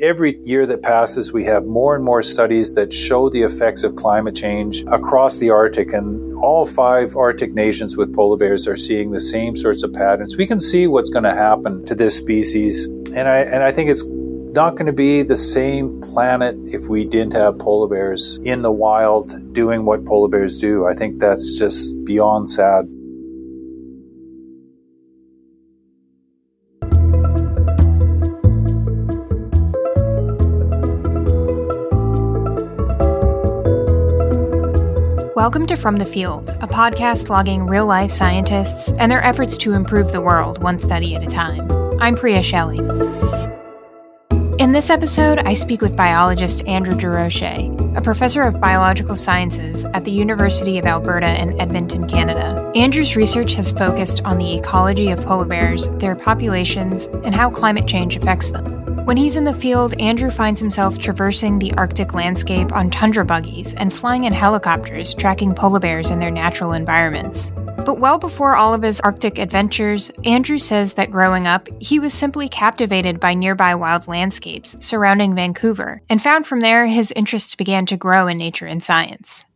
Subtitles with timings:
[0.00, 3.96] every year that passes, we have more and more studies that show the effects of
[3.96, 5.92] climate change across the Arctic.
[5.92, 10.36] And all five Arctic nations with polar bears are seeing the same sorts of patterns.
[10.36, 12.86] We can see what's going to happen to this species.
[12.86, 17.04] And I, and I think it's not going to be the same planet if we
[17.04, 20.86] didn't have polar bears in the wild doing what polar bears do.
[20.86, 22.88] I think that's just beyond sad.
[35.38, 39.72] Welcome to From the Field, a podcast logging real life scientists and their efforts to
[39.72, 41.70] improve the world one study at a time.
[42.00, 42.78] I'm Priya Shelley.
[44.58, 50.04] In this episode, I speak with biologist Andrew Derocher, a professor of biological sciences at
[50.04, 52.68] the University of Alberta in Edmonton, Canada.
[52.74, 57.86] Andrew's research has focused on the ecology of polar bears, their populations, and how climate
[57.86, 58.87] change affects them.
[59.08, 63.72] When he's in the field, Andrew finds himself traversing the Arctic landscape on tundra buggies
[63.72, 67.50] and flying in helicopters tracking polar bears in their natural environments.
[67.86, 72.12] But well before all of his Arctic adventures, Andrew says that growing up, he was
[72.12, 77.86] simply captivated by nearby wild landscapes surrounding Vancouver, and found from there his interests began
[77.86, 79.46] to grow in nature and science.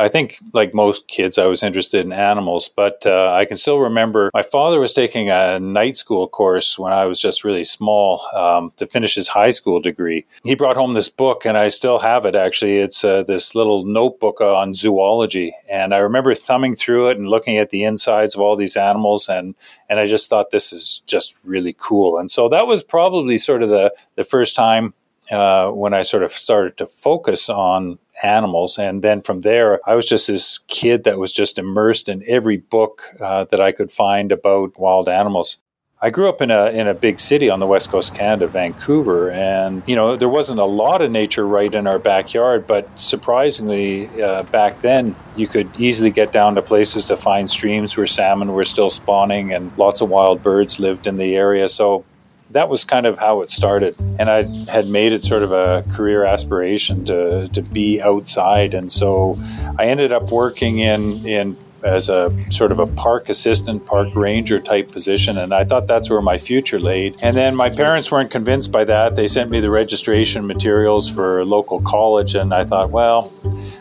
[0.00, 3.78] I think, like most kids, I was interested in animals, but uh, I can still
[3.78, 8.22] remember my father was taking a night school course when I was just really small
[8.34, 10.24] um, to finish his high school degree.
[10.42, 12.78] He brought home this book, and I still have it actually.
[12.78, 15.54] It's uh, this little notebook on zoology.
[15.68, 19.28] And I remember thumbing through it and looking at the insides of all these animals,
[19.28, 19.54] and,
[19.88, 22.18] and I just thought this is just really cool.
[22.18, 24.94] And so that was probably sort of the, the first time
[25.30, 28.78] uh, when I sort of started to focus on animals.
[28.78, 32.56] And then from there, I was just this kid that was just immersed in every
[32.56, 35.58] book uh, that I could find about wild animals.
[36.02, 38.46] I grew up in a in a big city on the west coast of Canada,
[38.46, 42.66] Vancouver, and you know there wasn't a lot of nature right in our backyard.
[42.66, 47.98] But surprisingly, uh, back then you could easily get down to places to find streams
[47.98, 51.68] where salmon were still spawning, and lots of wild birds lived in the area.
[51.68, 52.06] So
[52.50, 53.94] that was kind of how it started.
[54.18, 58.74] And I had made it sort of a career aspiration to, to be outside.
[58.74, 59.38] And so
[59.78, 64.60] I ended up working in, in as a sort of a park assistant, park ranger
[64.60, 65.38] type position.
[65.38, 67.16] And I thought that's where my future laid.
[67.22, 69.16] And then my parents weren't convinced by that.
[69.16, 72.34] They sent me the registration materials for local college.
[72.34, 73.32] And I thought, well,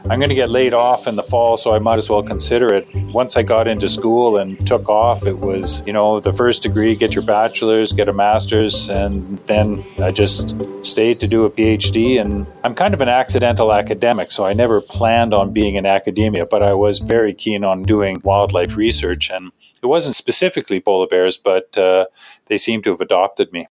[0.10, 2.74] I'm going to get laid off in the fall, so I might as well consider
[2.74, 2.84] it.
[3.14, 6.96] Once I got into school and took off, it was, you know, the first degree,
[6.96, 12.20] get your bachelor's, get a master's, and then I just stayed to do a PhD.
[12.20, 16.48] And I'm kind of an accidental academic, so I never planned on being in academia,
[16.48, 19.30] but I was very keen on doing wildlife research.
[19.30, 19.52] And
[19.84, 22.08] it wasn't specifically polar bears, but uh,
[22.48, 23.68] they seem to have adopted me.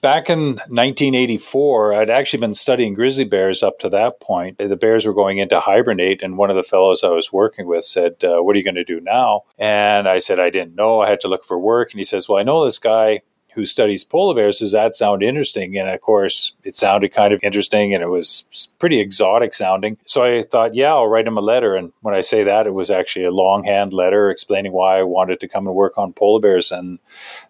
[0.00, 4.58] Back in 1984, I'd actually been studying grizzly bears up to that point.
[4.58, 7.84] The bears were going into hibernate, and one of the fellows I was working with
[7.84, 9.42] said, uh, What are you going to do now?
[9.58, 11.00] And I said, I didn't know.
[11.00, 11.90] I had to look for work.
[11.90, 13.22] And he says, Well, I know this guy
[13.58, 15.76] who studies polar bears, does that sound interesting?
[15.76, 18.46] And of course, it sounded kind of interesting and it was
[18.78, 19.98] pretty exotic sounding.
[20.04, 21.74] So I thought, yeah, I'll write him a letter.
[21.74, 25.40] And when I say that, it was actually a longhand letter explaining why I wanted
[25.40, 26.70] to come and work on polar bears.
[26.70, 27.00] And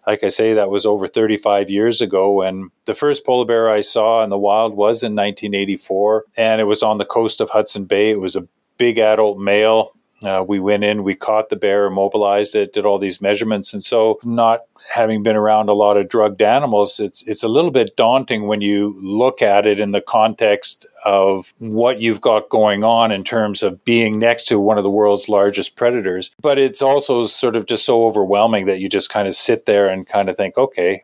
[0.07, 2.41] like I say, that was over 35 years ago.
[2.41, 6.25] And the first polar bear I saw in the wild was in 1984.
[6.35, 8.09] And it was on the coast of Hudson Bay.
[8.09, 8.47] It was a
[8.79, 9.93] big adult male.
[10.23, 13.73] Uh, we went in, we caught the bear, immobilized it, did all these measurements.
[13.73, 17.71] And so, not having been around a lot of drugged animals, it's it's a little
[17.71, 22.83] bit daunting when you look at it in the context of what you've got going
[22.83, 26.31] on in terms of being next to one of the world's largest predators.
[26.41, 29.87] But it's also sort of just so overwhelming that you just kind of sit there
[29.87, 31.03] and kind of think, okay,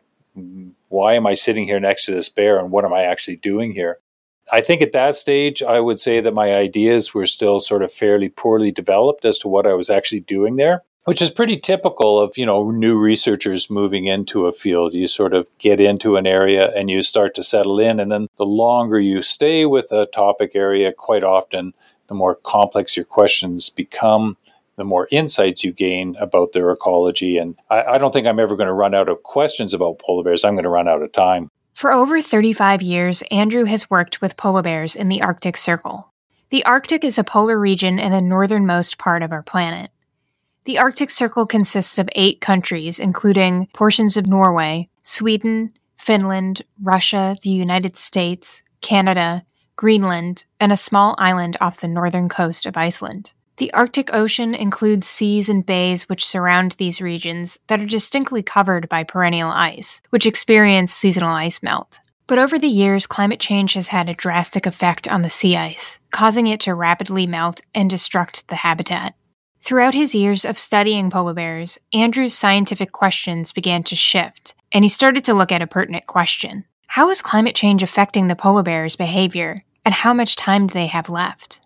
[0.88, 3.72] why am I sitting here next to this bear and what am I actually doing
[3.72, 3.98] here?
[4.52, 7.92] I think at that stage, I would say that my ideas were still sort of
[7.92, 12.18] fairly poorly developed as to what I was actually doing there which is pretty typical
[12.20, 14.92] of you know new researchers moving into a field.
[14.92, 18.28] You sort of get into an area and you start to settle in and then
[18.36, 21.72] the longer you stay with a topic area quite often
[22.08, 24.36] the more complex your questions become
[24.76, 27.38] the more insights you gain about their ecology.
[27.38, 30.24] And i, I don't think i'm ever going to run out of questions about polar
[30.24, 30.44] bears.
[30.44, 34.36] I'm going to run out of time for over 35 years andrew has worked with
[34.36, 36.12] polar bears in the arctic circle
[36.50, 39.90] the arctic is a polar region in the northernmost part of our planet
[40.66, 47.50] the Arctic Circle consists of eight countries, including portions of Norway, Sweden, Finland, Russia, the
[47.50, 49.44] United States, Canada,
[49.76, 53.32] Greenland, and a small island off the northern coast of Iceland.
[53.58, 58.86] The Arctic Ocean includes seas and bays which surround these regions that are distinctly covered
[58.90, 61.98] by perennial ice, which experience seasonal ice melt.
[62.26, 65.98] But over the years, climate change has had a drastic effect on the sea ice,
[66.10, 69.14] causing it to rapidly melt and destruct the habitat.
[69.60, 74.90] Throughout his years of studying polar bears, Andrew's scientific questions began to shift, and he
[74.90, 78.96] started to look at a pertinent question How is climate change affecting the polar bears'
[78.96, 81.60] behavior, and how much time do they have left?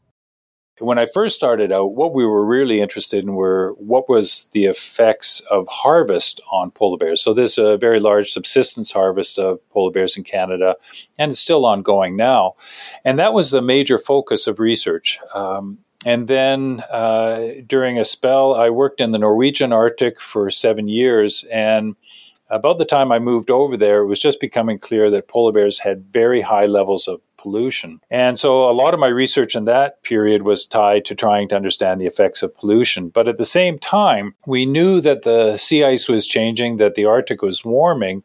[0.81, 4.65] When I first started out, what we were really interested in were what was the
[4.65, 7.21] effects of harvest on polar bears.
[7.21, 10.77] So there's a very large subsistence harvest of polar bears in Canada,
[11.19, 12.55] and it's still ongoing now.
[13.05, 15.19] And that was the major focus of research.
[15.35, 20.89] Um, and then uh, during a spell, I worked in the Norwegian Arctic for seven
[20.89, 21.95] years, and
[22.51, 25.79] about the time I moved over there, it was just becoming clear that polar bears
[25.79, 28.01] had very high levels of pollution.
[28.11, 31.57] And so a lot of my research in that period was tied to trying to
[31.57, 33.09] understand the effects of pollution.
[33.09, 37.07] But at the same time, we knew that the sea ice was changing, that the
[37.07, 38.23] Arctic was warming.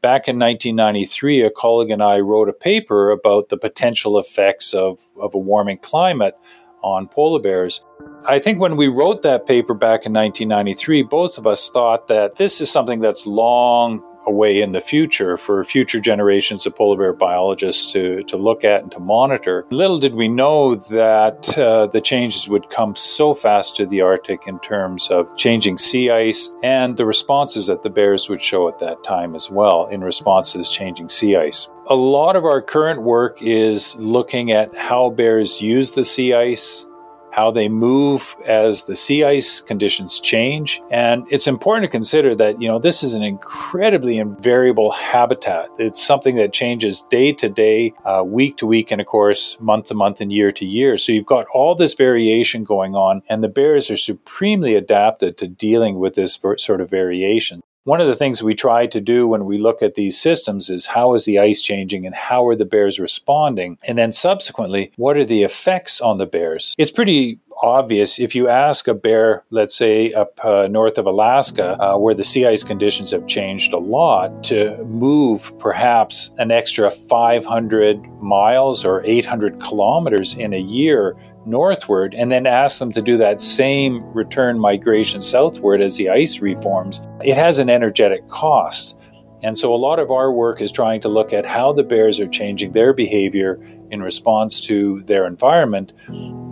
[0.00, 5.00] Back in 1993, a colleague and I wrote a paper about the potential effects of,
[5.18, 6.34] of a warming climate
[6.82, 7.82] on polar bears.
[8.26, 12.36] I think when we wrote that paper back in 1993, both of us thought that
[12.36, 17.12] this is something that's long away in the future for future generations of polar bear
[17.12, 19.66] biologists to, to look at and to monitor.
[19.70, 24.46] Little did we know that uh, the changes would come so fast to the Arctic
[24.46, 28.78] in terms of changing sea ice and the responses that the bears would show at
[28.78, 31.68] that time as well in response to this changing sea ice.
[31.88, 36.86] A lot of our current work is looking at how bears use the sea ice,
[37.34, 40.80] how they move as the sea ice conditions change.
[40.92, 45.68] And it's important to consider that, you know, this is an incredibly invariable habitat.
[45.78, 49.86] It's something that changes day to day, uh, week to week, and of course, month
[49.86, 50.96] to month and year to year.
[50.96, 55.48] So you've got all this variation going on, and the bears are supremely adapted to
[55.48, 57.62] dealing with this sort of variation.
[57.84, 60.86] One of the things we try to do when we look at these systems is
[60.86, 63.76] how is the ice changing and how are the bears responding?
[63.86, 66.74] And then subsequently, what are the effects on the bears?
[66.78, 71.78] It's pretty obvious if you ask a bear, let's say up uh, north of Alaska,
[71.78, 76.90] uh, where the sea ice conditions have changed a lot, to move perhaps an extra
[76.90, 81.16] 500 miles or 800 kilometers in a year
[81.46, 86.40] northward and then ask them to do that same return migration southward as the ice
[86.40, 88.96] reforms, it has an energetic cost.
[89.42, 92.18] And so a lot of our work is trying to look at how the bears
[92.18, 95.92] are changing their behavior in response to their environment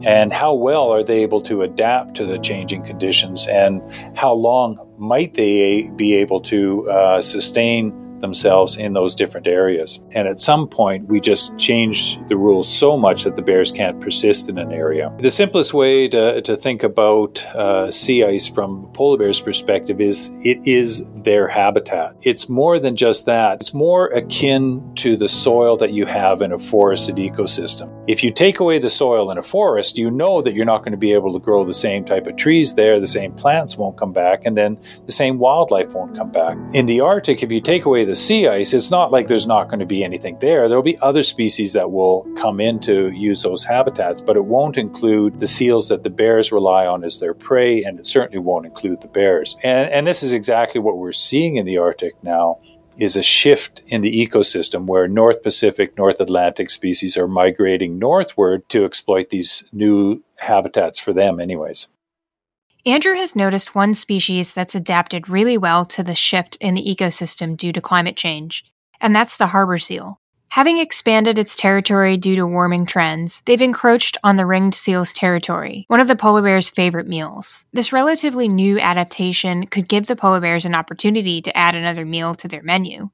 [0.04, 3.80] and how well are they able to adapt to the changing conditions and
[4.14, 10.02] how long might they be able to uh, sustain themselves in those different areas.
[10.12, 14.00] And at some point, we just change the rules so much that the bears can't
[14.00, 15.12] persist in an area.
[15.18, 20.30] The simplest way to, to think about uh, sea ice from polar bears' perspective is
[20.42, 22.16] it is their habitat.
[22.22, 26.52] It's more than just that, it's more akin to the soil that you have in
[26.52, 27.92] a forested ecosystem.
[28.08, 30.92] If you take away the soil in a forest, you know that you're not going
[30.92, 33.96] to be able to grow the same type of trees there, the same plants won't
[33.96, 36.56] come back, and then the same wildlife won't come back.
[36.72, 39.46] In the Arctic, if you take away the the sea ice, it's not like there's
[39.46, 40.68] not going to be anything there.
[40.68, 44.76] There'll be other species that will come in to use those habitats, but it won't
[44.76, 48.66] include the seals that the bears rely on as their prey, and it certainly won't
[48.66, 49.56] include the bears.
[49.62, 52.58] And, and this is exactly what we're seeing in the Arctic now
[52.98, 58.68] is a shift in the ecosystem where North Pacific, North Atlantic species are migrating northward
[58.68, 61.88] to exploit these new habitats for them, anyways.
[62.84, 67.56] Andrew has noticed one species that's adapted really well to the shift in the ecosystem
[67.56, 68.64] due to climate change,
[69.00, 70.18] and that's the harbor seal.
[70.48, 75.84] Having expanded its territory due to warming trends, they've encroached on the ringed seal's territory,
[75.86, 77.64] one of the polar bear's favorite meals.
[77.72, 82.34] This relatively new adaptation could give the polar bears an opportunity to add another meal
[82.34, 83.10] to their menu.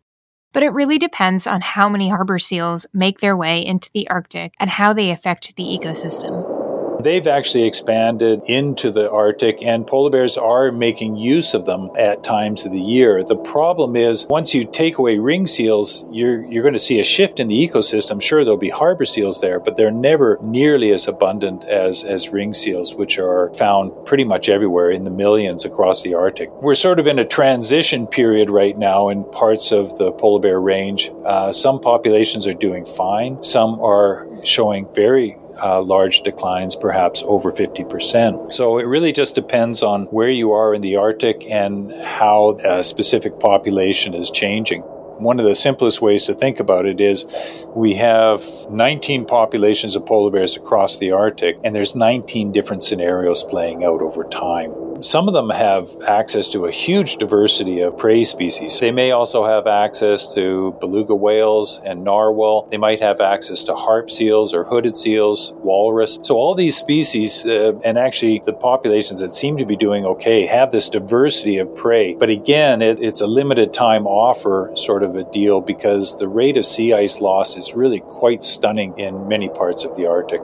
[0.54, 4.54] But it really depends on how many harbor seals make their way into the Arctic
[4.58, 6.57] and how they affect the ecosystem.
[7.00, 12.24] They've actually expanded into the Arctic, and polar bears are making use of them at
[12.24, 13.22] times of the year.
[13.22, 17.04] The problem is, once you take away ring seals, you're, you're going to see a
[17.04, 18.20] shift in the ecosystem.
[18.20, 22.52] Sure, there'll be harbor seals there, but they're never nearly as abundant as, as ring
[22.52, 26.50] seals, which are found pretty much everywhere in the millions across the Arctic.
[26.60, 30.60] We're sort of in a transition period right now in parts of the polar bear
[30.60, 31.12] range.
[31.24, 37.52] Uh, some populations are doing fine, some are showing very uh, large declines, perhaps over
[37.52, 38.52] 50%.
[38.52, 42.82] So it really just depends on where you are in the Arctic and how a
[42.82, 44.82] specific population is changing.
[45.18, 47.26] One of the simplest ways to think about it is
[47.74, 53.42] we have 19 populations of polar bears across the Arctic, and there's 19 different scenarios
[53.42, 54.72] playing out over time.
[55.00, 58.80] Some of them have access to a huge diversity of prey species.
[58.80, 62.66] They may also have access to beluga whales and narwhal.
[62.68, 66.18] They might have access to harp seals or hooded seals, walrus.
[66.22, 70.46] So, all these species, uh, and actually the populations that seem to be doing okay,
[70.46, 72.14] have this diversity of prey.
[72.14, 76.56] But again, it, it's a limited time offer sort of a deal because the rate
[76.56, 80.40] of sea ice loss is really quite stunning in many parts of the Arctic.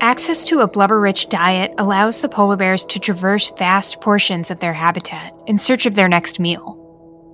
[0.00, 4.60] Access to a blubber rich diet allows the polar bears to traverse vast portions of
[4.60, 6.80] their habitat in search of their next meal.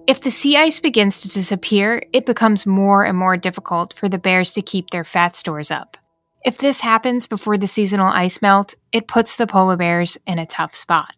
[0.06, 4.18] If the sea ice begins to disappear, it becomes more and more difficult for the
[4.18, 5.96] bears to keep their fat stores up.
[6.44, 10.46] If this happens before the seasonal ice melt, it puts the polar bears in a
[10.46, 11.14] tough spot.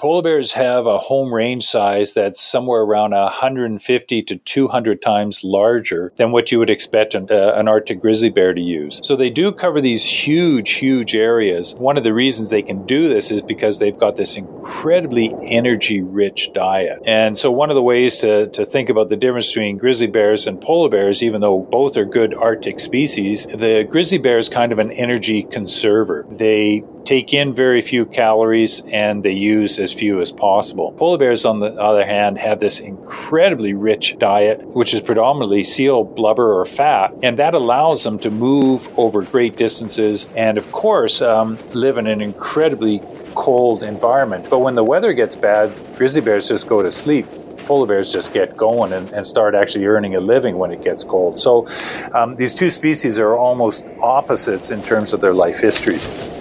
[0.00, 6.14] Polar bears have a home range size that's somewhere around 150 to 200 times larger
[6.16, 9.02] than what you would expect an, uh, an, Arctic grizzly bear to use.
[9.06, 11.74] So they do cover these huge, huge areas.
[11.74, 16.00] One of the reasons they can do this is because they've got this incredibly energy
[16.00, 17.02] rich diet.
[17.06, 20.46] And so one of the ways to, to think about the difference between grizzly bears
[20.46, 24.72] and polar bears, even though both are good Arctic species, the grizzly bear is kind
[24.72, 26.24] of an energy conserver.
[26.38, 30.92] They take in very few calories and they use as few as possible.
[30.92, 36.04] Polar bears, on the other hand, have this incredibly rich diet, which is predominantly seal
[36.04, 41.20] blubber or fat, and that allows them to move over great distances and, of course,
[41.22, 43.00] um, live in an incredibly
[43.34, 44.48] cold environment.
[44.50, 47.26] But when the weather gets bad, grizzly bears just go to sleep
[47.66, 51.04] polar bears just get going and, and, start actually earning a living when it gets
[51.04, 51.38] cold.
[51.38, 51.68] So
[52.12, 56.39] um, these two species are almost opposites in terms of their life histories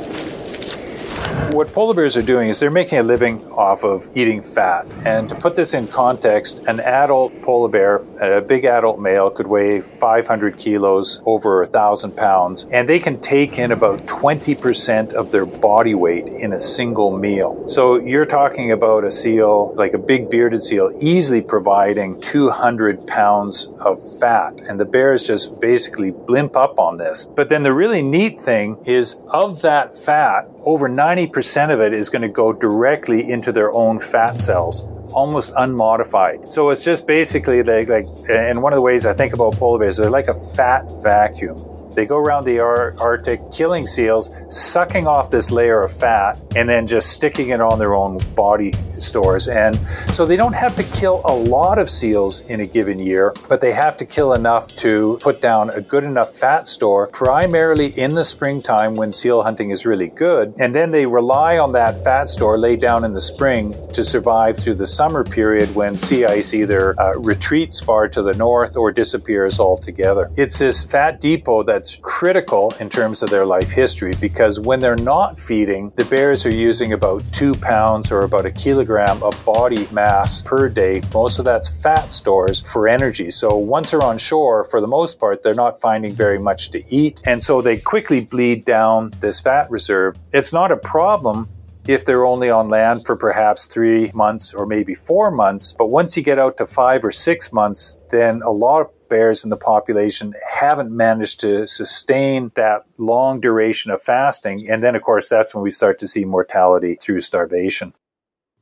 [1.54, 4.86] what polar bears are doing is they're making a living off of eating fat.
[5.06, 9.48] And to put this in context, an adult polar bear, a big adult male, could
[9.48, 15.32] weigh 500 kilos, over a thousand pounds, and they can take in about 20% of
[15.32, 17.68] their body weight in a single meal.
[17.68, 23.70] So you're talking about a seal, like a big bearded seal, easily providing 200 pounds
[23.80, 24.62] of fat.
[24.68, 27.28] And the bears just basically blimp up on this.
[27.36, 31.39] But then the really neat thing is of that fat, over 90%
[31.72, 36.52] of it is going to go directly into their own fat cells almost unmodified.
[36.52, 39.80] So it's just basically like, like, and one of the ways I think about polar
[39.80, 41.58] bears, they're like a fat vacuum.
[41.96, 46.88] They go around the Arctic killing seals, sucking off this layer of fat, and then
[46.88, 49.48] just sticking it on their own body stores.
[49.48, 49.78] And
[50.14, 53.62] so they don't have to kill a lot of seals in a given year, but
[53.62, 58.16] they have to kill enough to put down a good enough fat store, primarily in
[58.16, 60.54] the springtime when seal hunting is really good.
[60.60, 64.58] And then they rely on that fat store laid down in the spring to survive
[64.58, 68.92] through the summer period when sea ice either uh, retreats far to the north or
[68.92, 70.32] disappears altogether.
[70.36, 74.82] It's this fat depot that that's critical in terms of their life history because when
[74.82, 79.34] they're not feeding, the bears are using about two pounds or about a kilogram of
[79.46, 81.02] body mass per day.
[81.14, 83.30] Most of that's fat stores for energy.
[83.30, 86.84] So once they're on shore, for the most part, they're not finding very much to
[86.94, 87.22] eat.
[87.26, 90.18] And so they quickly bleed down this fat reserve.
[90.34, 91.48] It's not a problem
[91.88, 95.76] if they're only on land for perhaps three months or maybe four months.
[95.78, 99.50] But once you get out to five or six months, then a lot bears in
[99.50, 104.70] the population haven't managed to sustain that long duration of fasting.
[104.70, 107.94] And then, of course, that's when we start to see mortality through starvation.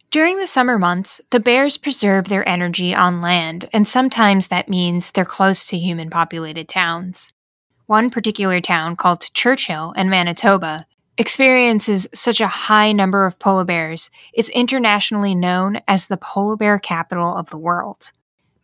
[0.10, 5.12] During the summer months, the bears preserve their energy on land, and sometimes that means
[5.12, 7.34] they're close to human populated towns.
[7.88, 10.86] One particular town called Churchill in Manitoba
[11.18, 16.78] experiences such a high number of polar bears, it's internationally known as the polar bear
[16.80, 18.12] capital of the world.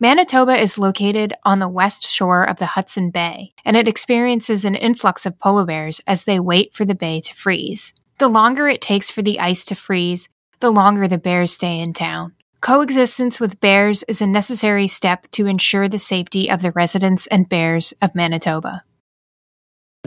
[0.00, 4.74] Manitoba is located on the west shore of the Hudson Bay, and it experiences an
[4.74, 7.94] influx of polar bears as they wait for the bay to freeze.
[8.18, 11.92] The longer it takes for the ice to freeze, the longer the bears stay in
[11.92, 12.32] town.
[12.60, 17.48] Coexistence with bears is a necessary step to ensure the safety of the residents and
[17.48, 18.82] bears of Manitoba.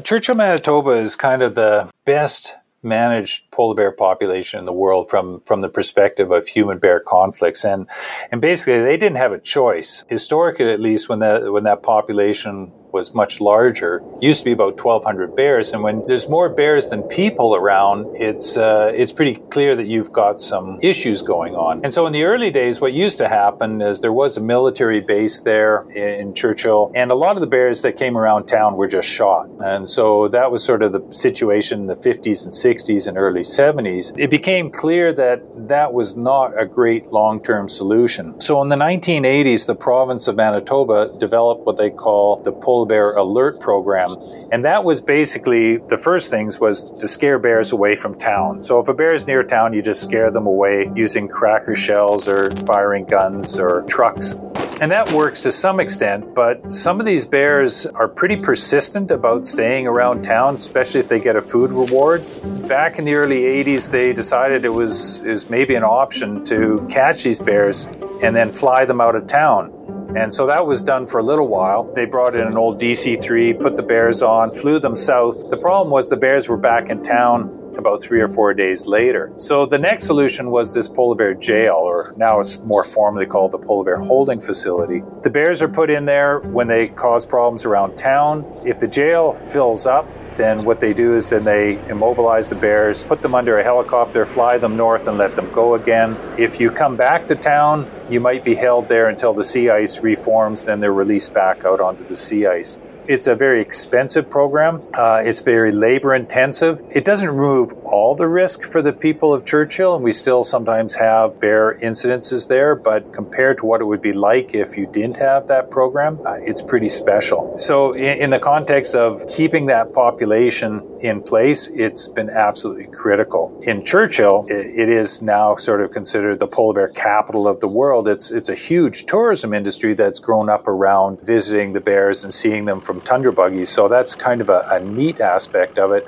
[0.03, 5.41] Churchill, Manitoba is kind of the best managed polar bear population in the world from
[5.41, 7.65] from the perspective of human bear conflicts.
[7.65, 7.87] And
[8.31, 10.05] and basically they didn't have a choice.
[10.07, 13.91] Historically at least when that when that population was much larger.
[14.17, 17.97] It used to be about 1,200 bears, and when there's more bears than people around,
[18.27, 21.73] it's uh, it's pretty clear that you've got some issues going on.
[21.83, 25.01] And so in the early days, what used to happen is there was a military
[25.01, 28.87] base there in Churchill, and a lot of the bears that came around town were
[28.87, 29.45] just shot.
[29.59, 33.45] And so that was sort of the situation in the 50s and 60s and early
[33.59, 34.05] 70s.
[34.17, 38.25] It became clear that that was not a great long-term solution.
[38.41, 43.11] So in the 1980s, the province of Manitoba developed what they call the Polar Bear
[43.13, 44.15] Alert Program,
[44.51, 48.61] and that was basically the first things was to scare bears away from town.
[48.61, 52.27] So if a bear is near town, you just scare them away using cracker shells
[52.27, 54.35] or firing guns or trucks.
[54.79, 59.43] And that works to some extent, but some of these bears are pretty persistent about
[59.43, 62.23] staying around town, especially if they get a food reward.
[62.67, 66.85] Back in the early 80s, they decided it was, it was maybe an option to
[66.91, 67.87] catch these bears
[68.21, 69.73] and then fly them out of town.
[70.15, 71.83] And so that was done for a little while.
[71.93, 75.49] They brought in an old DC 3, put the bears on, flew them south.
[75.49, 79.31] The problem was the bears were back in town about three or four days later.
[79.37, 83.51] So the next solution was this polar bear jail, or now it's more formally called
[83.51, 85.03] the polar bear holding facility.
[85.23, 88.45] The bears are put in there when they cause problems around town.
[88.65, 93.03] If the jail fills up, then what they do is then they immobilize the bears,
[93.03, 96.15] put them under a helicopter, fly them north, and let them go again.
[96.37, 99.99] If you come back to town, you might be held there until the sea ice
[99.99, 102.79] reforms, then they're released back out onto the sea ice.
[103.07, 104.81] It's a very expensive program.
[104.93, 106.81] Uh, it's very labor intensive.
[106.91, 110.93] It doesn't remove all the risk for the people of Churchill, and we still sometimes
[110.95, 115.15] have bear incidences there, but compared to what it would be like if you didn't
[115.15, 117.57] have that program, uh, it's pretty special.
[117.57, 123.57] So, in, in the context of keeping that population in place, it's been absolutely critical.
[123.63, 128.07] In Churchill, it, is now sort of considered the polar bear capital of the world.
[128.07, 132.65] It's, it's a huge tourism industry that's grown up around visiting the bears and seeing
[132.65, 133.69] them from tundra buggies.
[133.69, 136.07] So that's kind of a, a neat aspect of it.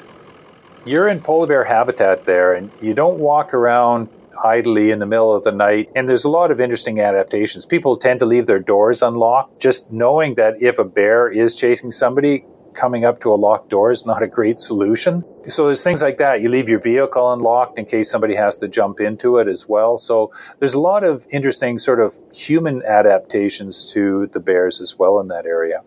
[0.85, 4.09] You're in polar bear habitat there, and you don't walk around
[4.43, 5.89] idly in the middle of the night.
[5.95, 7.65] And there's a lot of interesting adaptations.
[7.65, 11.91] People tend to leave their doors unlocked, just knowing that if a bear is chasing
[11.91, 15.23] somebody, coming up to a locked door is not a great solution.
[15.43, 16.41] So there's things like that.
[16.41, 19.97] You leave your vehicle unlocked in case somebody has to jump into it as well.
[19.97, 25.19] So there's a lot of interesting sort of human adaptations to the bears as well
[25.19, 25.81] in that area.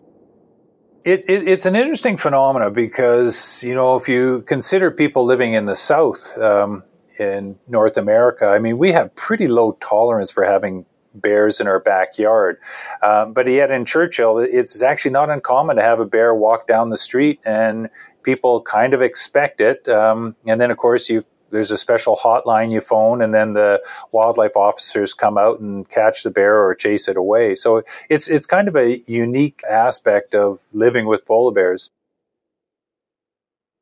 [1.05, 5.65] It, it, it's an interesting phenomena because, you know, if you consider people living in
[5.65, 6.83] the South, um,
[7.19, 11.79] in North America, I mean, we have pretty low tolerance for having bears in our
[11.79, 12.57] backyard.
[13.01, 16.89] Um, but yet in Churchill, it's actually not uncommon to have a bear walk down
[16.89, 17.89] the street and
[18.23, 19.87] people kind of expect it.
[19.87, 23.81] Um, and then, of course, you there's a special hotline you phone, and then the
[24.11, 27.55] wildlife officers come out and catch the bear or chase it away.
[27.55, 31.89] So it's it's kind of a unique aspect of living with polar bears.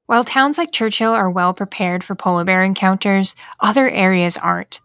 [0.05, 4.81] While towns like Churchill are well prepared for polar bear encounters, other areas aren't.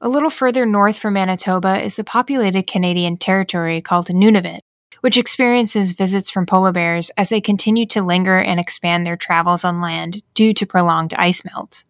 [0.00, 4.58] A little further north from Manitoba is the populated Canadian territory called Nunavut,
[5.00, 9.64] which experiences visits from polar bears as they continue to linger and expand their travels
[9.64, 11.84] on land due to prolonged ice melt.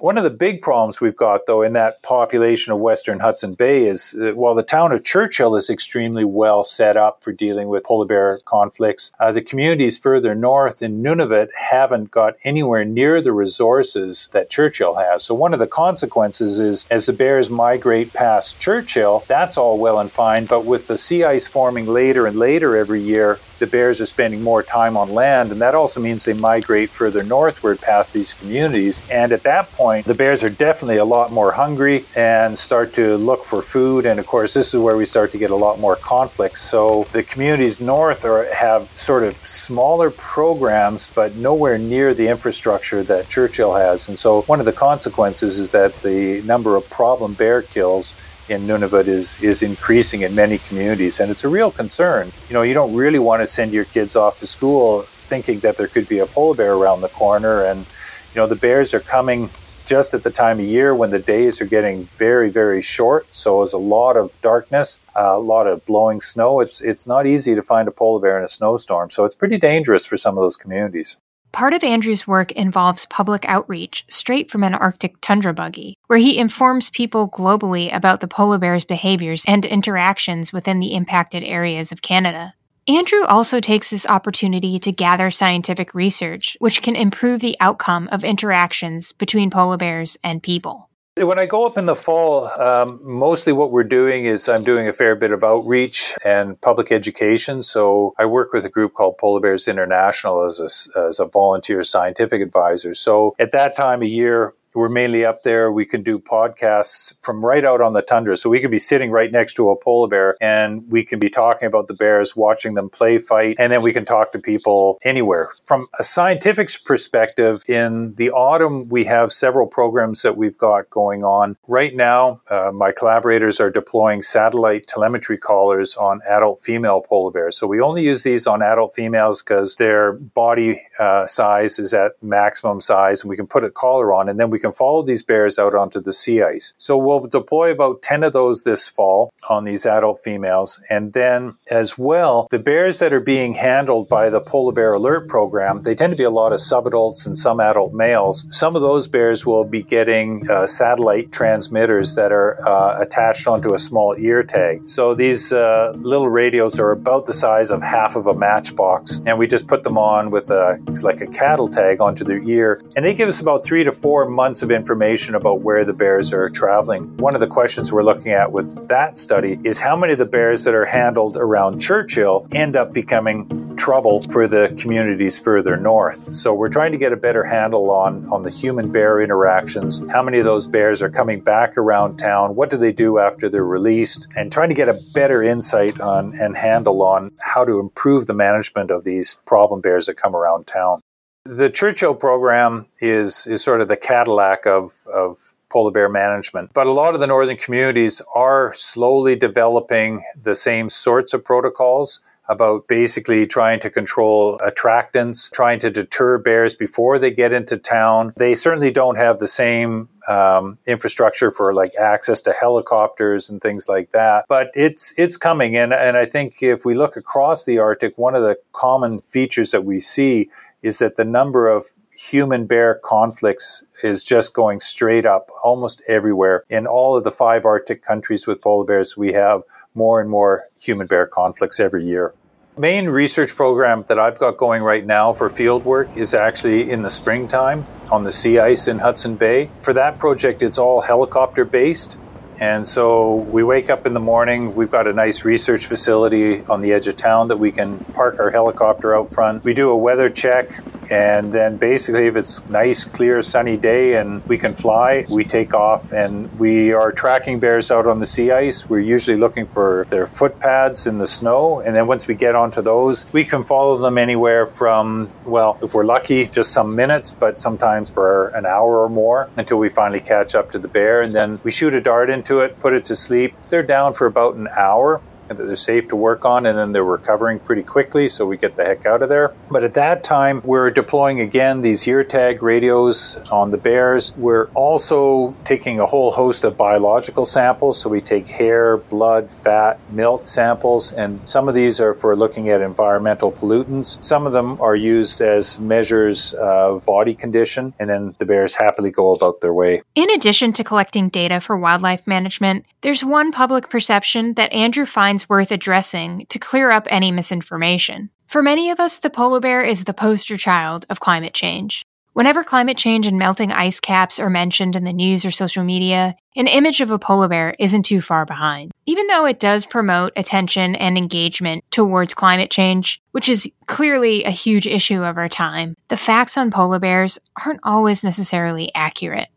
[0.00, 3.86] One of the big problems we've got, though, in that population of Western Hudson Bay
[3.86, 7.84] is uh, while the town of Churchill is extremely well set up for dealing with
[7.84, 13.32] polar bear conflicts, uh, the communities further north in Nunavut haven't got anywhere near the
[13.32, 15.22] resources that Churchill has.
[15.22, 19.98] So, one of the consequences is as the bears migrate past Churchill, that's all well
[19.98, 24.00] and fine, but with the sea ice forming later and later every year, the bears
[24.00, 28.14] are spending more time on land, and that also means they migrate further northward past
[28.14, 29.02] these communities.
[29.10, 33.16] And at that point, the bears are definitely a lot more hungry and start to
[33.16, 34.06] look for food.
[34.06, 36.60] And of course, this is where we start to get a lot more conflicts.
[36.60, 43.02] So the communities north are, have sort of smaller programs, but nowhere near the infrastructure
[43.04, 44.08] that Churchill has.
[44.08, 48.16] And so one of the consequences is that the number of problem bear kills
[48.50, 52.32] in Nunavut is is increasing in many communities, and it's a real concern.
[52.48, 55.76] You know, you don't really want to send your kids off to school thinking that
[55.76, 57.86] there could be a polar bear around the corner, and
[58.34, 59.48] you know the bears are coming
[59.90, 63.26] just at the time of year when the days are getting very very short.
[63.34, 66.60] So there's a lot of darkness a lot of blowing snow.
[66.60, 69.10] It's it's not easy to find a polar bear in a snowstorm.
[69.10, 71.16] So it's pretty dangerous for some of those communities.
[71.52, 76.38] Part of Andrew's work involves public outreach straight from an Arctic tundra buggy, where he
[76.38, 82.02] informs people globally about the polar bear's behaviors and interactions within the impacted areas of
[82.02, 82.54] Canada.
[82.90, 88.24] Andrew also takes this opportunity to gather scientific research, which can improve the outcome of
[88.24, 90.90] interactions between polar bears and people.
[91.16, 94.88] When I go up in the fall, um, mostly what we're doing is I'm doing
[94.88, 97.62] a fair bit of outreach and public education.
[97.62, 101.84] So I work with a group called Polar Bears International as a, as a volunteer
[101.84, 102.94] scientific advisor.
[102.94, 105.72] So at that time of year, we're mainly up there.
[105.72, 108.36] We can do podcasts from right out on the tundra.
[108.36, 111.30] So we could be sitting right next to a polar bear and we can be
[111.30, 114.98] talking about the bears, watching them play fight, and then we can talk to people
[115.02, 115.50] anywhere.
[115.64, 121.24] From a scientific perspective, in the autumn, we have several programs that we've got going
[121.24, 121.56] on.
[121.66, 127.56] Right now, uh, my collaborators are deploying satellite telemetry collars on adult female polar bears.
[127.56, 132.12] So we only use these on adult females because their body uh, size is at
[132.22, 135.22] maximum size and we can put a collar on and then we can follow these
[135.22, 136.74] bears out onto the sea ice.
[136.78, 140.80] So we'll deploy about 10 of those this fall on these adult females.
[140.90, 145.28] And then as well, the bears that are being handled by the Polar Bear Alert
[145.28, 148.46] program, they tend to be a lot of subadults and some adult males.
[148.50, 153.74] Some of those bears will be getting uh, satellite transmitters that are uh, attached onto
[153.74, 154.88] a small ear tag.
[154.88, 159.38] So these uh, little radios are about the size of half of a matchbox, and
[159.38, 163.04] we just put them on with a like a cattle tag onto their ear, and
[163.04, 166.32] they give us about three to four months months of information about where the bears
[166.32, 167.16] are traveling.
[167.18, 170.24] One of the questions we're looking at with that study is how many of the
[170.24, 176.34] bears that are handled around Churchill end up becoming trouble for the communities further north.
[176.34, 180.20] So we're trying to get a better handle on, on the human bear interactions, how
[180.20, 183.64] many of those bears are coming back around town, what do they do after they're
[183.64, 188.26] released, and trying to get a better insight on and handle on how to improve
[188.26, 191.00] the management of these problem bears that come around town.
[191.44, 196.72] The Churchill program is is sort of the Cadillac of of polar bear management.
[196.74, 202.22] But a lot of the northern communities are slowly developing the same sorts of protocols
[202.50, 208.34] about basically trying to control attractants, trying to deter bears before they get into town.
[208.36, 213.88] They certainly don't have the same um, infrastructure for like access to helicopters and things
[213.88, 214.44] like that.
[214.48, 218.34] But it's it's coming, and and I think if we look across the Arctic, one
[218.34, 220.50] of the common features that we see
[220.82, 221.86] is that the number of
[222.20, 226.64] human bear conflicts is just going straight up almost everywhere.
[226.68, 229.62] In all of the five Arctic countries with polar bears, we have
[229.94, 232.34] more and more human bear conflicts every year.
[232.76, 237.02] Main research program that I've got going right now for field work is actually in
[237.02, 239.70] the springtime on the sea ice in Hudson Bay.
[239.78, 242.16] For that project, it's all helicopter based.
[242.60, 244.74] And so we wake up in the morning.
[244.74, 248.38] We've got a nice research facility on the edge of town that we can park
[248.38, 249.64] our helicopter out front.
[249.64, 250.78] We do a weather check,
[251.10, 255.72] and then basically, if it's nice, clear, sunny day and we can fly, we take
[255.72, 256.12] off.
[256.12, 258.88] And we are tracking bears out on the sea ice.
[258.88, 261.80] We're usually looking for their footpads in the snow.
[261.80, 265.94] And then once we get onto those, we can follow them anywhere from, well, if
[265.94, 270.20] we're lucky, just some minutes, but sometimes for an hour or more until we finally
[270.20, 271.22] catch up to the bear.
[271.22, 273.54] And then we shoot a dart into to it, put it to sleep.
[273.68, 275.20] They're down for about an hour
[275.56, 278.76] that they're safe to work on, and then they're recovering pretty quickly, so we get
[278.76, 279.54] the heck out of there.
[279.70, 284.34] But at that time, we're deploying again these ear tag radios on the bears.
[284.36, 289.98] We're also taking a whole host of biological samples, so we take hair, blood, fat,
[290.10, 294.22] milk samples, and some of these are for looking at environmental pollutants.
[294.22, 299.10] Some of them are used as measures of body condition, and then the bears happily
[299.10, 300.02] go about their way.
[300.14, 305.39] In addition to collecting data for wildlife management, there's one public perception that Andrew finds
[305.48, 308.30] worth addressing to clear up any misinformation.
[308.46, 312.04] For many of us, the polar bear is the poster child of climate change.
[312.32, 316.36] Whenever climate change and melting ice caps are mentioned in the news or social media,
[316.54, 318.92] an image of a polar bear isn't too far behind.
[319.04, 324.50] Even though it does promote attention and engagement towards climate change, which is clearly a
[324.50, 329.48] huge issue of our time, the facts on polar bears aren't always necessarily accurate.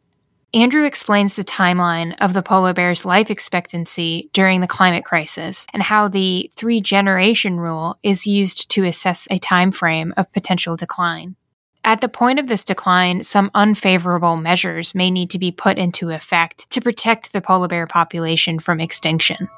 [0.56, 5.82] Andrew explains the timeline of the polar bear's life expectancy during the climate crisis and
[5.82, 11.36] how the three generation rule is used to assess a time frame of potential decline.
[11.84, 16.12] At the point of this decline, some unfavorable measures may need to be put into
[16.12, 19.50] effect to protect the polar bear population from extinction.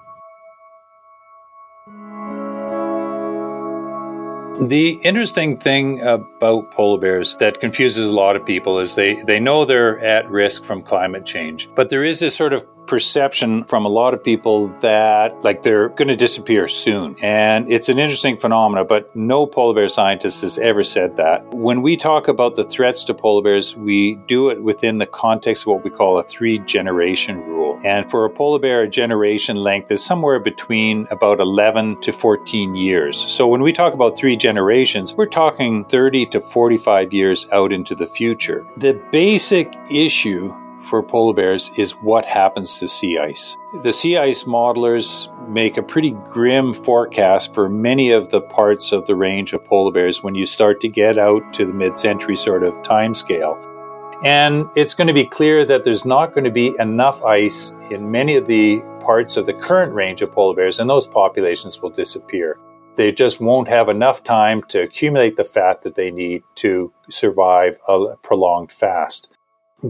[4.62, 9.38] The interesting thing about polar bears that confuses a lot of people is they, they
[9.38, 13.86] know they're at risk from climate change, but there is this sort of perception from
[13.86, 17.16] a lot of people that like they're going to disappear soon.
[17.22, 21.46] And it's an interesting phenomenon, but no polar bear scientist has ever said that.
[21.54, 25.64] When we talk about the threats to polar bears, we do it within the context
[25.64, 27.80] of what we call a three generation rule.
[27.84, 32.76] And for a polar bear, a generation length is somewhere between about 11 to 14
[32.76, 33.18] years.
[33.18, 37.96] So when we talk about three generations, we're talking 30 to 45 years out into
[37.96, 38.66] the future.
[38.78, 43.58] The basic issue for polar bears is what happens to sea ice.
[43.84, 49.06] The sea ice modelers make a pretty grim forecast for many of the parts of
[49.06, 52.36] the range of polar bears when you start to get out to the mid century
[52.36, 53.60] sort of time scale.
[54.24, 58.10] And it's going to be clear that there's not going to be enough ice in
[58.10, 61.90] many of the parts of the current range of polar bears, and those populations will
[61.90, 62.58] disappear.
[62.96, 67.78] They just won't have enough time to accumulate the fat that they need to survive
[67.88, 69.35] a prolonged fast.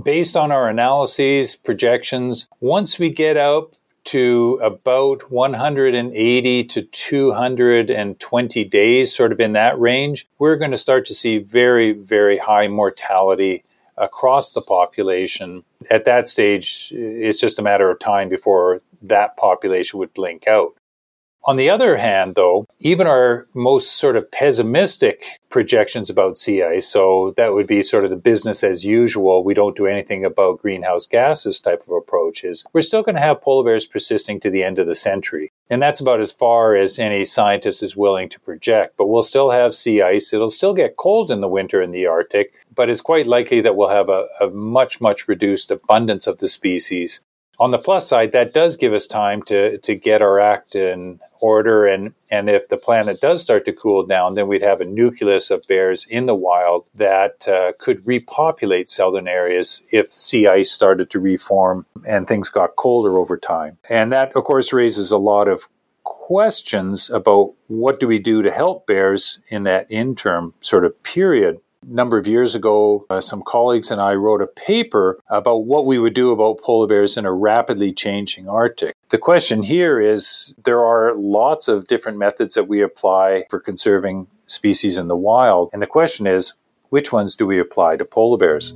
[0.04, 9.16] Based on our analyses, projections, once we get out to about 180 to 220 days,
[9.16, 13.64] sort of in that range, we're going to start to see very, very high mortality
[13.98, 15.64] across the population.
[15.90, 20.76] At that stage, it's just a matter of time before that population would blink out.
[21.48, 26.88] On the other hand, though, even our most sort of pessimistic projections about sea ice,
[26.88, 30.60] so that would be sort of the business as usual, we don't do anything about
[30.60, 34.64] greenhouse gases type of approaches, we're still going to have polar bears persisting to the
[34.64, 35.52] end of the century.
[35.70, 38.98] And that's about as far as any scientist is willing to project.
[38.98, 40.34] But we'll still have sea ice.
[40.34, 43.76] It'll still get cold in the winter in the Arctic, but it's quite likely that
[43.76, 47.22] we'll have a, a much, much reduced abundance of the species
[47.60, 51.20] on the plus side, that does give us time to to get our act in
[51.46, 54.86] order, and and if the planet does start to cool down, then we'd have a
[54.86, 60.72] nucleus of bears in the wild that uh, could repopulate southern areas if sea ice
[60.72, 63.78] started to reform and things got colder over time.
[63.90, 65.68] And that, of course, raises a lot of
[66.04, 71.60] questions about what do we do to help bears in that interim sort of period
[71.88, 76.00] number of years ago, uh, some colleagues and I wrote a paper about what we
[76.00, 78.96] would do about polar bears in a rapidly changing Arctic.
[79.10, 84.28] The question here is there are lots of different methods that we apply for conserving
[84.48, 85.70] species in the wild.
[85.74, 86.54] And the question is,
[86.90, 88.74] which ones do we apply to polar bears?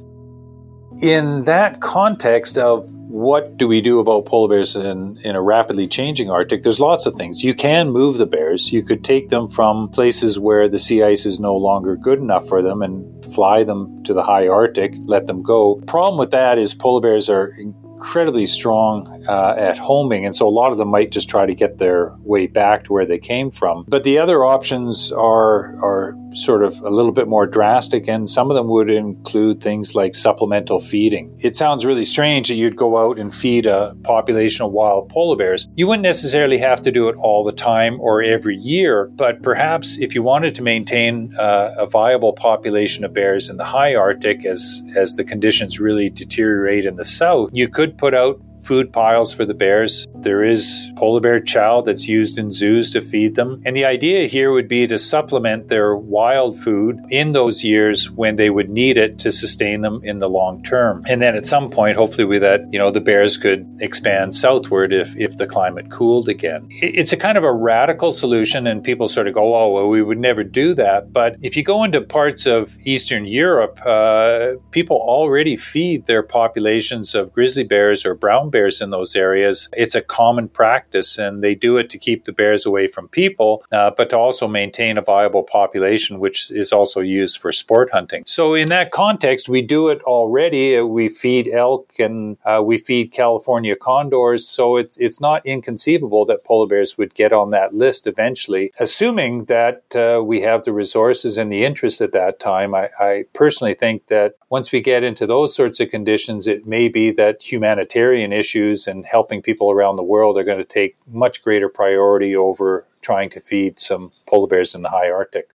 [1.02, 5.88] In that context of what do we do about polar bears in, in a rapidly
[5.88, 6.64] changing Arctic?
[6.64, 7.42] There's lots of things.
[7.42, 8.74] You can move the bears.
[8.74, 12.48] You could take them from places where the sea ice is no longer good enough
[12.50, 15.76] for them and fly them to the high Arctic, let them go.
[15.88, 20.50] Problem with that is polar bears are incredibly strong uh, at homing, and so a
[20.50, 23.52] lot of them might just try to get their way back to where they came
[23.52, 23.86] from.
[23.88, 28.50] But the other options are are sort of a little bit more drastic, and some
[28.50, 31.36] of them would include things like supplemental feeding.
[31.40, 35.38] It sounds really strange that you'd go out and feed a population of wild polar
[35.38, 35.68] bears.
[35.76, 39.98] You wouldn't necessarily have to do it all the time or every year, but perhaps
[39.98, 44.46] if you wanted to maintain uh, a viable population of bears in the high Arctic
[44.46, 49.34] as as the conditions really deteriorate in the south, you could put out food piles
[49.34, 50.08] for the bears.
[50.16, 53.62] There is polar bear chow that's used in zoos to feed them.
[53.66, 58.36] And the idea here would be to supplement their wild food in those years when
[58.36, 61.04] they would need it to sustain them in the long term.
[61.08, 64.94] And then at some point, hopefully with that, you know, the bears could expand southward
[64.94, 66.68] if, if the climate cooled again.
[66.70, 70.02] It's a kind of a radical solution and people sort of go, oh, well, we
[70.02, 71.12] would never do that.
[71.14, 77.16] But if you go into parts of Eastern Europe, uh, people already feed their populations
[77.16, 81.56] of grizzly bears or brown bears in those areas, it's a common practice, and they
[81.56, 85.02] do it to keep the bears away from people, uh, but to also maintain a
[85.02, 88.24] viable population, which is also used for sport hunting.
[88.26, 90.80] So, in that context, we do it already.
[90.82, 96.44] We feed elk and uh, we feed California condors, so it's it's not inconceivable that
[96.44, 101.38] polar bears would get on that list eventually, assuming that uh, we have the resources
[101.38, 102.74] and the interest at that time.
[102.76, 106.88] I, I personally think that once we get into those sorts of conditions, it may
[106.88, 111.44] be that humanitarian issues and helping people around the world are going to take much
[111.44, 115.50] greater priority over trying to feed some polar bears in the high Arctic.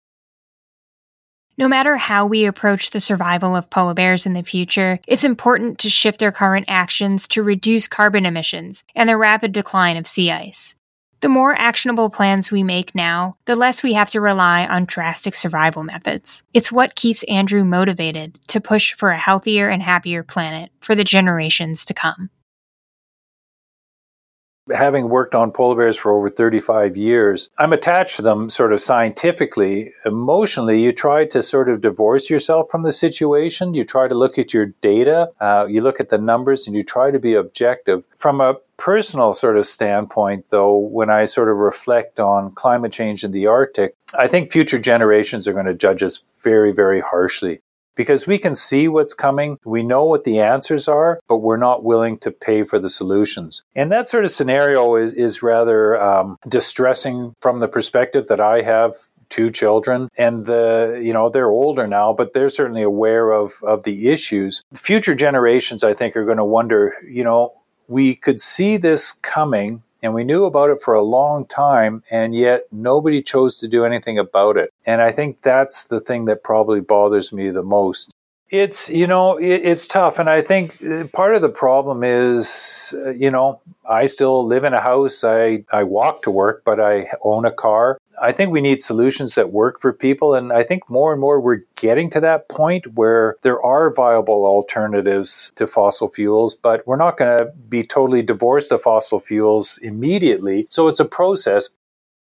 [1.58, 5.78] No matter how we approach the survival of polar bears in the future, it's important
[5.80, 10.30] to shift our current actions to reduce carbon emissions and the rapid decline of sea
[10.30, 10.74] ice.
[11.20, 15.34] The more actionable plans we make now, the less we have to rely on drastic
[15.34, 16.42] survival methods.
[16.54, 21.04] It's what keeps Andrew motivated to push for a healthier and happier planet for the
[21.04, 22.30] generations to come
[24.74, 28.80] having worked on polar bears for over 35 years, I'm attached to them sort of
[28.80, 29.92] scientifically.
[30.04, 33.74] Emotionally, you try to sort of divorce yourself from the situation.
[33.74, 36.82] You try to look at your data, uh, you look at the numbers, and you
[36.82, 38.04] try to be objective.
[38.16, 43.24] From a personal sort of standpoint, though, when I sort of reflect on climate change
[43.24, 47.60] in the Arctic, I think future generations are going to judge us very, very harshly
[48.00, 49.58] because we can see what's coming.
[49.62, 53.62] We know what the answers are, but we're not willing to pay for the solutions.
[53.76, 58.62] And that sort of scenario is, is rather um, distressing from the perspective that I
[58.62, 58.94] have
[59.28, 63.82] two children, and the you know they're older now, but they're certainly aware of of
[63.82, 64.64] the issues.
[64.72, 66.94] Future generations, I think, are going to wonder.
[67.06, 67.52] You know,
[67.86, 72.34] we could see this coming and we knew about it for a long time, and
[72.34, 74.72] yet nobody chose to do anything about it.
[74.86, 78.14] And I think that's the thing that probably bothers me the most.
[78.50, 80.18] It's, you know, it, it's tough.
[80.18, 84.64] And I think uh, part of the problem is, uh, you know, I still live
[84.64, 85.22] in a house.
[85.22, 87.98] I, I walk to work, but I own a car.
[88.20, 90.34] I think we need solutions that work for people.
[90.34, 94.44] And I think more and more we're getting to that point where there are viable
[94.44, 99.78] alternatives to fossil fuels, but we're not going to be totally divorced of fossil fuels
[99.78, 100.66] immediately.
[100.70, 101.70] So it's a process.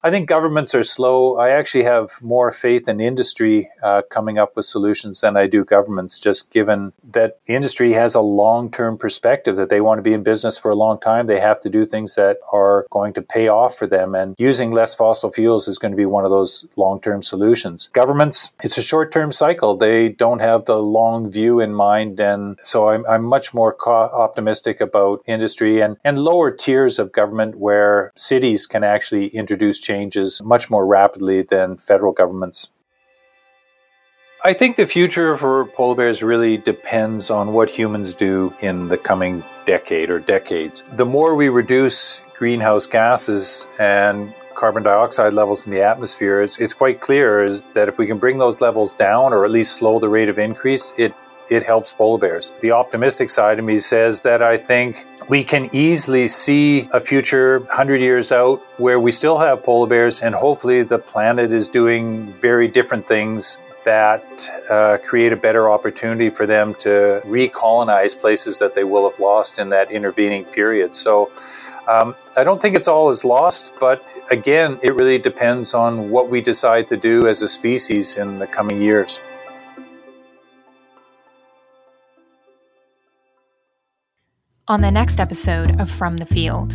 [0.02, 1.36] I think governments are slow.
[1.36, 5.62] I actually have more faith in industry uh, coming up with solutions than I do
[5.62, 10.14] governments, just given that industry has a long term perspective that they want to be
[10.14, 11.26] in business for a long time.
[11.26, 14.14] They have to do things that are going to pay off for them.
[14.14, 17.90] And using less fossil fuels is going to be one of those long term solutions.
[17.92, 19.76] Governments, it's a short term cycle.
[19.76, 22.20] They don't have the long view in mind.
[22.20, 27.12] And so I'm, I'm much more co- optimistic about industry and, and lower tiers of
[27.12, 32.68] government where cities can actually introduce changes much more rapidly than federal governments.
[34.42, 38.96] I think the future for polar bears really depends on what humans do in the
[38.96, 40.82] coming decade or decades.
[40.96, 46.72] The more we reduce greenhouse gases and carbon dioxide levels in the atmosphere, it's, it's
[46.72, 49.98] quite clear is that if we can bring those levels down or at least slow
[49.98, 51.12] the rate of increase, it
[51.50, 52.54] it helps polar bears.
[52.60, 57.60] The optimistic side of me says that I think we can easily see a future
[57.60, 62.32] 100 years out where we still have polar bears and hopefully the planet is doing
[62.32, 68.74] very different things that uh, create a better opportunity for them to recolonize places that
[68.74, 70.94] they will have lost in that intervening period.
[70.94, 71.30] So
[71.88, 76.28] um, I don't think it's all is lost, but again, it really depends on what
[76.28, 79.20] we decide to do as a species in the coming years.
[84.70, 86.72] On the next episode of From the Field.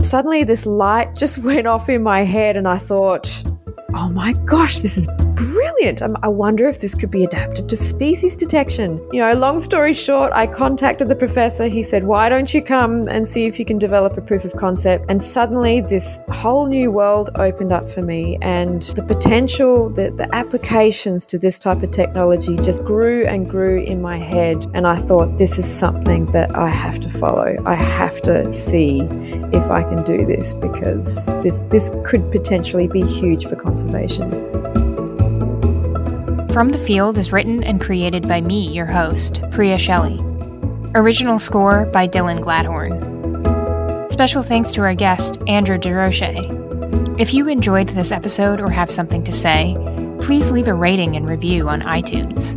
[0.00, 3.26] Suddenly, this light just went off in my head, and I thought,
[3.94, 6.02] oh my gosh, this is brilliant.
[6.02, 9.00] Um, I wonder if this could be adapted to species detection.
[9.12, 11.68] You know, long story short, I contacted the professor.
[11.68, 14.52] He said, Why don't you come and see if you can develop a proof of
[14.56, 15.06] concept?
[15.08, 20.32] And suddenly, this whole new world opened up for me, and the potential, the, the
[20.34, 24.66] applications to this type of technology just grew and grew in my head.
[24.74, 27.56] And I thought, This is something that I have to follow.
[27.64, 33.00] I have to see if I can do this because this, this could potentially be
[33.00, 33.77] huge for conservation.
[36.52, 40.18] From the Field is written and created by me, your host, Priya Shelley.
[40.94, 44.10] Original score by Dylan Gladhorn.
[44.10, 47.20] Special thanks to our guest, Andrew Derocher.
[47.20, 49.76] If you enjoyed this episode or have something to say,
[50.20, 52.56] please leave a rating and review on iTunes.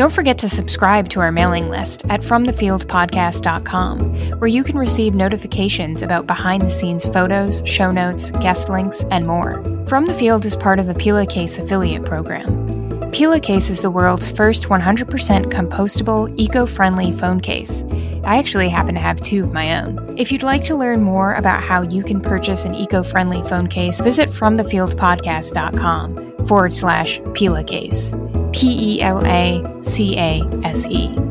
[0.00, 6.00] Don't forget to subscribe to our mailing list at FromTheFieldPodcast.com, where you can receive notifications
[6.00, 9.62] about behind the scenes photos, show notes, guest links, and more.
[9.86, 13.10] From the Field is part of a Pela Case affiliate program.
[13.12, 17.84] Pela Case is the world's first 100% compostable, eco friendly phone case.
[18.24, 20.14] I actually happen to have two of my own.
[20.16, 23.66] If you'd like to learn more about how you can purchase an eco friendly phone
[23.66, 28.29] case, visit FromTheFieldPodcast.com forward slash Pelacase.
[28.52, 31.29] P E L A C A S E.